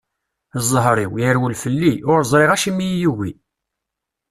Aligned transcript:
Zher-iw, 0.69 1.13
irewwel 1.27 1.55
fell-i, 1.63 1.93
ur 2.11 2.19
ẓriɣ 2.31 2.51
acimi 2.51 2.83
i 2.85 2.87
iyi-yugi. 2.89 3.31